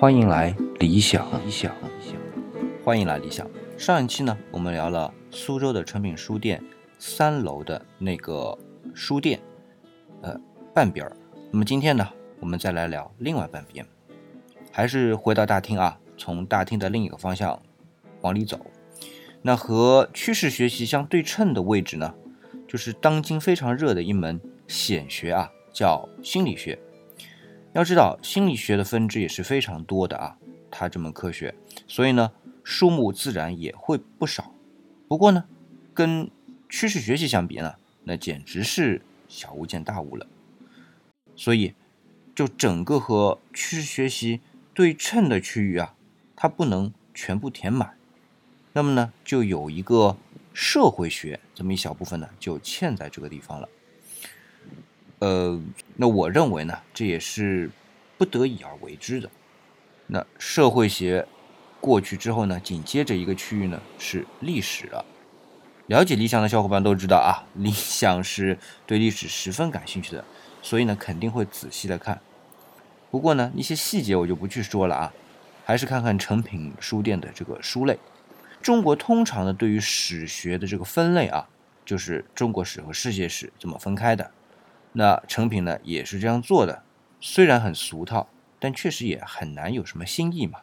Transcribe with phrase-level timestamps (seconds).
[0.00, 1.76] 欢迎来理想，理想，
[2.82, 3.46] 欢迎来理想。
[3.76, 6.64] 上一期呢，我们聊了苏州的诚品书店
[6.98, 8.56] 三楼的那个
[8.94, 9.38] 书店，
[10.22, 10.34] 呃，
[10.72, 11.14] 半边儿。
[11.50, 12.08] 那么今天呢，
[12.40, 13.84] 我们再来聊另外半边，
[14.72, 17.60] 还是回到大厅啊，从大厅的另一个方向
[18.22, 18.58] 往里走。
[19.42, 22.14] 那和趋势学习相对称的位置呢，
[22.66, 26.78] 就是当今非常热的一门显学啊，叫心理学。
[27.72, 30.36] 要知道，心理学的分支也是非常多的啊，
[30.72, 31.54] 它这门科学，
[31.86, 32.32] 所以呢，
[32.64, 34.52] 数目自然也会不少。
[35.06, 35.44] 不过呢，
[35.94, 36.28] 跟
[36.68, 40.26] 趋势学习相比呢，那简直是小巫见大巫了。
[41.36, 41.74] 所以，
[42.34, 44.40] 就整个和趋势学习
[44.74, 45.94] 对称的区域啊，
[46.34, 47.96] 它不能全部填满。
[48.72, 50.16] 那么呢，就有一个
[50.52, 53.68] 社会学这么一小部分呢，就嵌在这个地方了。
[55.20, 55.60] 呃，
[55.96, 57.70] 那我认为呢，这也是
[58.18, 59.30] 不得已而为之的。
[60.06, 61.26] 那社会学
[61.80, 65.04] 过去之后呢，紧接着一个区域呢是历史了。
[65.86, 70.24] 了解理想的小伙伴都知道啊，理想是对历史十分感兴趣的，
[70.62, 72.20] 所以呢肯定会仔细的看。
[73.10, 75.12] 不过呢，一些细节我就不去说了啊，
[75.64, 77.98] 还是看看诚品书店的这个书类。
[78.62, 81.48] 中国通常呢对于史学的这个分类啊，
[81.84, 84.30] 就是中国史和世界史这么分开的。
[84.92, 86.82] 那成品呢也是这样做的，
[87.20, 90.60] 虽然很俗套，但确实也很难有什么新意嘛。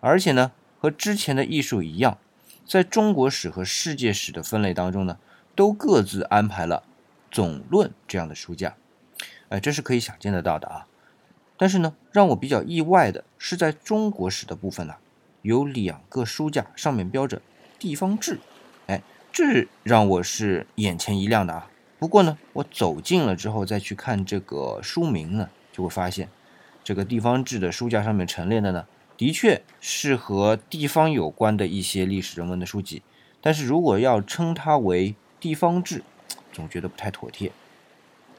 [0.00, 2.18] 而且呢，和之前的艺术一样，
[2.66, 5.18] 在中国史和世界史的分类当中呢，
[5.54, 6.82] 都各自安排了
[7.30, 8.74] 总论这样的书架，
[9.50, 10.86] 哎，这是可以想见得到的啊。
[11.56, 14.94] 但是呢，让我比较意外的是，在中国史的部分呢，
[15.42, 17.42] 有两个书架上面标着
[17.78, 18.40] 地方志，
[18.86, 21.70] 哎，这让我是眼前一亮的啊。
[22.00, 26.30] 不过呢，我走近了之后再去看这个书名呢，就会发现，
[26.82, 28.86] 这个地方志的书架上面陈列的呢，
[29.18, 33.02] 的确是和地方有关的一些历史人文的书籍。
[33.42, 36.02] 但是如果要称它为地方志，
[36.50, 37.52] 总觉得不太妥帖。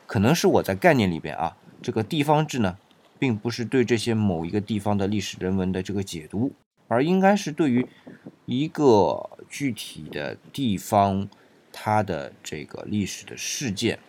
[0.08, 2.80] 可能是我在概念里边啊，这个地方志呢，
[3.20, 6.52] 并不是对这些某一个地方的历史人文的这个解读，
[6.88, 7.88] 而应该是对于
[8.48, 11.30] 一个具体的地方。
[11.72, 14.00] 它的这个历史的事件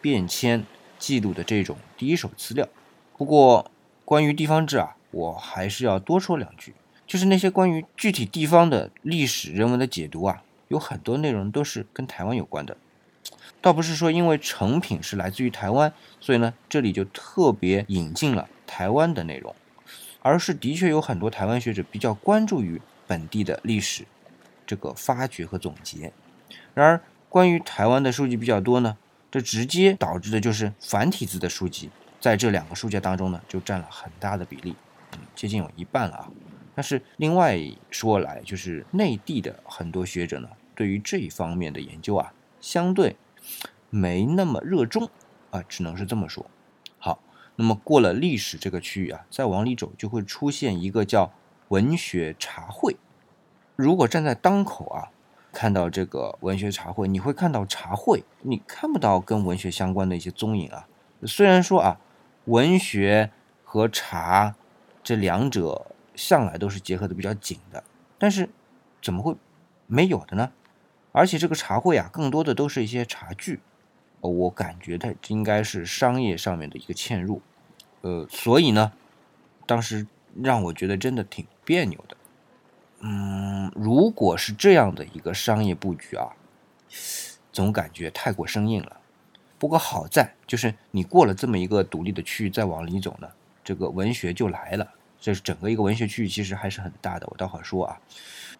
[0.00, 0.64] 变迁
[0.98, 2.68] 记录的这种第一手资料。
[3.16, 3.70] 不过，
[4.04, 6.74] 关于地方志啊，我还是要多说两句。
[7.06, 12.76] 就是那些关于具体地方的历史人文的解读啊，有很多内容都是跟台湾有关的。
[13.62, 19.54] 倒不是说因为成品是来自于台湾，所以呢这里就特别引进了台湾的内容，
[20.20, 24.04] 而是的确有很多台湾学者比较关注于本地的历史
[24.66, 26.12] 这个发掘和总结。
[26.76, 27.00] 然而，
[27.30, 28.98] 关于台湾的书籍比较多呢，
[29.30, 31.88] 这直接导致的就是繁体字的书籍
[32.20, 34.76] 在这两个书架当中呢，就占了很大的比例，
[35.34, 36.28] 接近有一半了啊。
[36.74, 37.58] 但是另外
[37.90, 43.16] 说来，就是内地的很多学者呢，对于这一方面的研究啊，相对
[43.88, 45.08] 没那么热衷
[45.48, 46.44] 啊，只能是这么说。
[46.98, 47.18] 好，
[47.54, 51.32] 那么过了历史这个区域啊，再往里走就会出现一个叫
[51.68, 52.96] 文学茶会。
[53.76, 55.08] 如果站在当口啊。
[55.56, 60.86] 看到这个文学茶会，你会看到茶会，你看不到跟文学相关的一些踪影啊。
[61.22, 61.98] 虽然说啊，
[62.44, 63.30] 文学
[63.64, 64.54] 和茶
[65.02, 67.82] 这两者向来都是结合的比较紧的，
[68.18, 68.50] 但是
[69.00, 69.34] 怎么会
[69.86, 70.52] 没有的呢？
[71.12, 73.60] 而且这个茶会啊，更多的都是一些茶具，
[74.20, 77.40] 我感觉它应该是商业上面的一个嵌入，
[78.02, 78.92] 呃，所以呢，
[79.64, 80.06] 当时
[80.42, 82.14] 让我觉得真的挺别扭的。
[83.00, 86.28] 嗯，如果是这样的一个商业布局啊，
[87.52, 89.00] 总感觉太过生硬了。
[89.58, 93.28] 不过好在就是你过了这么一个独立的区域，再往里走呢，
[93.62, 94.92] 这个文学就来了。
[95.18, 97.26] 这是整个一个文学区域，其实还是很大的。
[97.30, 98.00] 我待会儿说啊。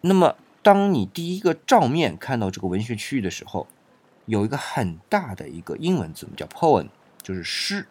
[0.01, 3.67] 那么，当你第一个照面看到这个文学区域的时候，
[4.25, 6.87] 有一个很大的一个英文字母叫 poem，
[7.21, 7.87] 就是诗。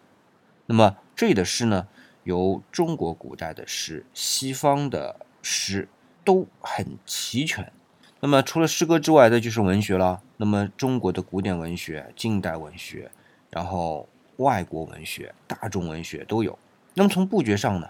[0.65, 1.87] 那么这里的诗呢，
[2.25, 5.87] 由中国古代的诗、西方的诗。
[6.27, 7.71] 都很齐全。
[8.19, 10.21] 那么除了诗歌之外，那就是文学了。
[10.35, 13.09] 那么中国的古典文学、近代文学，
[13.49, 16.59] 然后外国文学、大众文学都有。
[16.95, 17.87] 那么从布局上呢，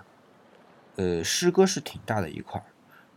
[0.98, 2.66] 呃，诗歌是挺大的一块儿，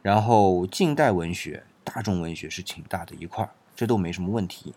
[0.01, 4.73] 然后近代文学、大众文学是挺大的一块儿，这都没什么问题。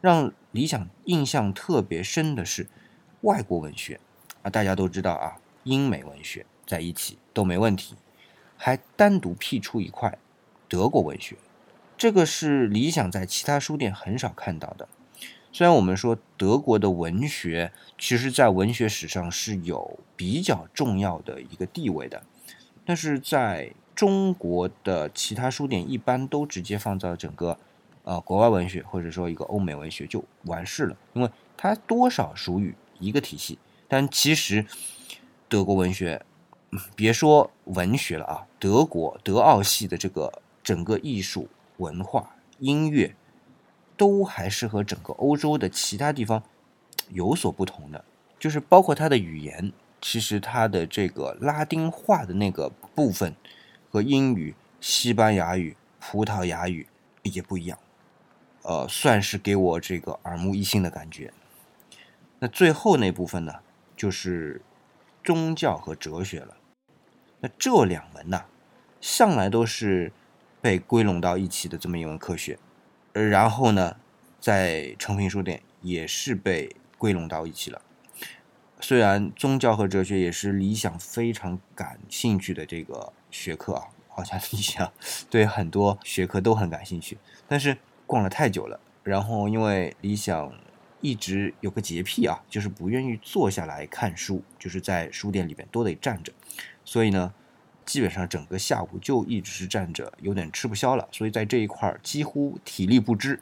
[0.00, 2.68] 让理想印象特别深的是
[3.20, 4.00] 外国文学
[4.42, 7.96] 啊，大家都知道啊，英美文学在一起都没问题。
[8.64, 10.16] 还单独辟出一块
[10.68, 11.34] 德国文学，
[11.98, 14.88] 这个是理想在其他书店很少看到的。
[15.50, 22.22] 虽然我们说德国的文学，其实在文学史上是有比较重要的一个地位的，
[22.84, 27.58] 但是在中国的其他书店一般都直接放在整个
[28.04, 33.58] 呃国外文学或者说一个欧美文学就完事了，因为它多少属于一个体系。
[33.88, 34.64] 但其实
[35.48, 36.24] 德国文学，
[36.96, 43.14] 别说文学了啊，德国德奥系的这个整个艺术文化音乐，
[43.96, 46.42] 都还是和整个欧洲的其他地方
[47.10, 48.04] 有所不同的，
[48.38, 49.72] 就是包括它的语言。
[50.00, 53.36] 其实它的这个拉丁化的那个部分
[53.88, 56.88] 和英语、西班牙语、葡萄牙语
[57.22, 57.78] 也不一样，
[58.62, 61.32] 呃，算是给我这个耳目一新的感觉。
[62.40, 63.60] 那最后那部分呢，
[63.96, 64.60] 就是
[65.22, 66.56] 宗教和哲学了。
[67.42, 68.44] 那这两门呢，
[69.00, 70.12] 向来都是
[70.60, 72.56] 被归拢到一起的这么一门科学，
[73.12, 73.96] 然后呢，
[74.40, 77.82] 在诚品书店也是被归拢到一起了。
[78.80, 84.92] 虽然宗教和哲学也是理想非常感兴趣的这个学科啊，好像 理想
[85.28, 87.18] 对很多学科都很感兴趣，
[87.48, 90.52] 但是逛了太久了，然后因为理想
[91.00, 96.32] 一直有个洁癖啊，就是不愿意坐下来看书，就是在书店里边都得站着，
[96.84, 97.32] 所以呢，
[97.84, 103.40] 基本上整个下午就一直是站着，有点吃不消了，所以在这一块儿几乎体力不支，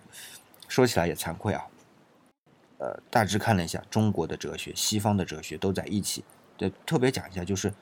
[0.69, 1.67] 说起来也惭愧啊。
[2.79, 6.25] 呃，大致看了一下，中国的哲学、西方的哲学都在一起。
[6.57, 7.73] 对，特别讲一下，就是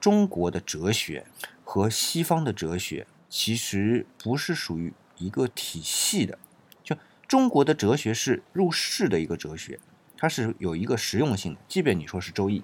[0.00, 1.24] 中国的哲学
[1.64, 6.38] 和西方的哲学其实不是属于一个体系的。
[6.84, 6.96] 就
[7.26, 9.80] 中国的哲学是入世的一个哲学，
[10.16, 12.60] 它是有一个实用性的，即便你说是《周易》。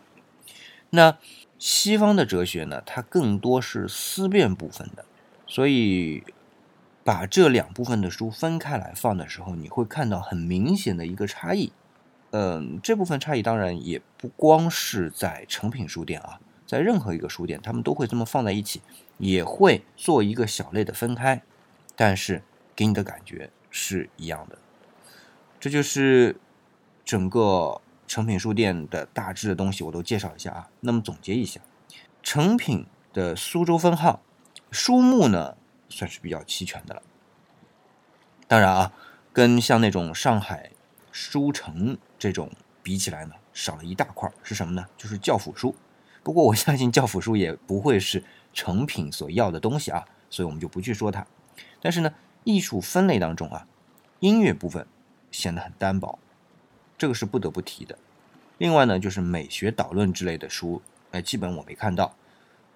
[0.90, 1.18] 那
[1.60, 5.04] 西方的哲学呢，它更多是思辨部分的。
[5.46, 6.24] 所以
[7.04, 11.70] 把这两部分的书分开来放的时候，你会看到很明显的一个差异。
[12.30, 18.80] 嗯，这部分差异当然也不光是在成品书店啊，在任何一个书店，他们都会这么放在一起，
[19.18, 21.42] 也会做一个小类的分开，
[21.96, 22.42] 但是
[22.76, 24.56] 给你的感觉是一样的。
[25.58, 26.36] 这就是
[27.04, 27.80] 整个
[28.10, 30.68] 成品书店的大致的东西，我都介绍一下啊。
[30.80, 31.60] 那么总结一下，
[32.24, 34.20] 成品的苏州分号
[34.72, 35.56] 书目呢，
[35.88, 37.02] 算是比较齐全的了。
[38.48, 38.92] 当然啊，
[39.32, 40.72] 跟像那种上海
[41.12, 41.96] 书城。
[42.18, 42.50] 这种
[42.82, 44.84] 比起来呢，少了一大块是什么呢？
[44.96, 45.72] 就是教辅书。
[46.24, 51.24] 不过我相信教辅书也不会是成品所要的东西啊，所以我们就不去说它。
[51.80, 53.68] 但是呢，艺术分类当中啊，
[54.18, 54.84] 音乐部分
[55.30, 56.18] 显得很单薄，
[57.00, 57.96] 这个是不得不提的。
[58.58, 60.82] 另外呢，就是美学导论之类的书，
[61.12, 62.14] 哎，基本我没看到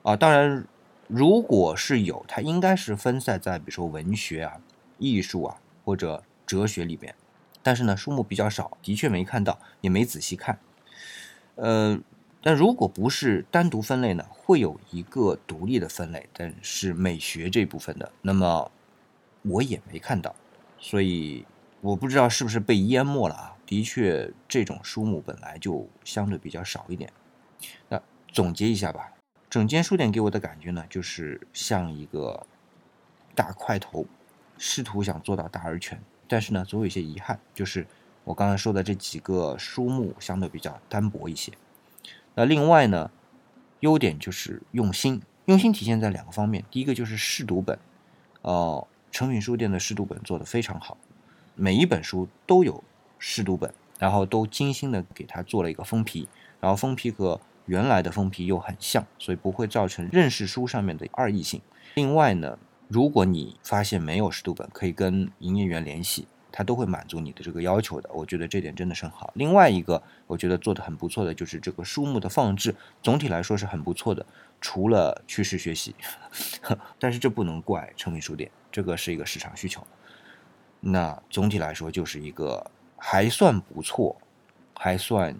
[0.02, 0.16] 啊。
[0.16, 0.66] 当然，
[1.08, 4.62] 如果是有，它应该是分散在比如说文学啊、
[4.96, 7.14] 艺术啊或者哲学里边。
[7.62, 10.58] 但是呢，书目比较少，的确没看到，也没仔细看。
[11.56, 12.00] 呃，
[12.40, 18.70] 但如果不是单独分类呢，会有一个独立的分类，但是美学这部分的，那么
[19.42, 20.34] 我也没看到，
[20.78, 21.44] 所以
[21.82, 23.53] 我不知道是不是被淹没了啊。
[23.74, 27.12] 的确，这种书目本来就相对比较少一点。
[27.88, 29.12] 那总结一下吧，
[29.50, 32.46] 整间书店给我的感觉呢，就是像一个
[33.34, 34.06] 大块头，
[34.58, 36.00] 试图想做到大而全。
[36.28, 37.84] 但是呢，总有一些遗憾，就是
[38.22, 41.52] 我刚才说的这几个书目相对比较单薄一些。
[42.36, 43.10] 那另外呢，
[43.80, 46.64] 优点就是用心，用心体现在两个方面。
[46.70, 47.76] 第一个就是试读本，
[48.42, 50.96] 哦，诚品书店的试读本做得非常好，
[51.56, 52.84] 每一本书都有
[53.26, 56.28] 试读本，然后都精心的给它做了一个封皮，
[56.60, 61.62] 然后封皮和原来的封皮又很像，所以不会造成认识书上面的二异性。
[61.94, 62.58] 另外呢。
[62.86, 68.10] 如果你发现没有试读本，可以跟营业员联系，他都会满足你的这个要求的。
[68.12, 69.32] 我觉得这点真的是很好。
[69.34, 74.24] 另外一个，我觉得做的很不错的就是这个书目的放置，总体来说是很不错的。
[74.60, 75.94] 除了趋势学习，
[77.00, 79.84] 但是这不能怪成品书店，这个是一个市场需求。
[80.80, 82.70] 那总体来说就是一个
[83.06, 84.16] 还算不错、
[84.74, 85.36] 还算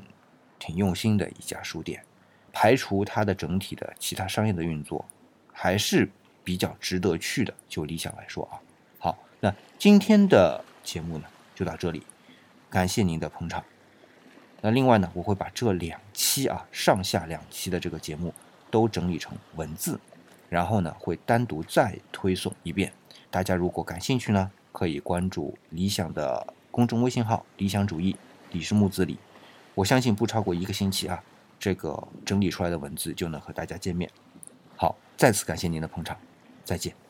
[0.59, 2.05] 挺用心的一家书店。
[2.53, 5.05] 排除它的整体的其他商业的运作，
[5.53, 6.11] 还是。
[6.45, 8.61] 比较值得去的，就理想来说啊，
[8.99, 12.03] 好，那今天的节目呢就到这里，
[12.69, 13.65] 感谢您的捧场。
[14.61, 18.35] 那另外呢，我会把这两期啊上下两期的这个节目
[18.71, 19.99] 都整理成文字，
[20.51, 22.93] 然后呢会单独再推送一遍。
[23.31, 28.17] 大家如果感兴趣呢，可以关注理想的公众微信号“理想主义”，
[28.51, 29.17] 李是木字李。
[29.77, 31.23] 我相信不超过一个星期啊，
[31.57, 34.11] 这个整理出来的文字就能和大家见面。
[34.75, 36.19] 好，再次感谢您的捧场。
[36.65, 37.04] 再见。